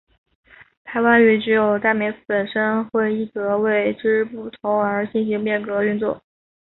[0.83, 6.23] 排湾语只有代词本身会依格位之不同而进行变格运作。